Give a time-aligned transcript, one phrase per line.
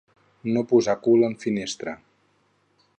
[0.55, 1.95] No posar cul en finestra.